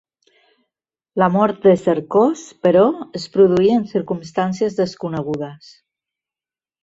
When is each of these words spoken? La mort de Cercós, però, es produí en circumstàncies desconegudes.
La 1.23 1.27
mort 1.33 1.57
de 1.65 1.73
Cercós, 1.81 2.41
però, 2.67 2.85
es 3.19 3.27
produí 3.35 3.69
en 3.75 3.85
circumstàncies 3.93 4.79
desconegudes. 4.79 5.69